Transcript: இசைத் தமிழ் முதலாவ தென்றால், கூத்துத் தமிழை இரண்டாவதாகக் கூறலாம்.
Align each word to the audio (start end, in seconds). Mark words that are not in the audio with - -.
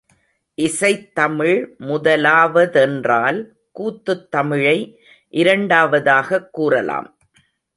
இசைத் 0.57 1.15
தமிழ் 1.15 1.75
முதலாவ 1.77 2.65
தென்றால், 2.65 3.51
கூத்துத் 3.79 4.27
தமிழை 4.29 4.99
இரண்டாவதாகக் 5.31 6.49
கூறலாம். 6.49 7.17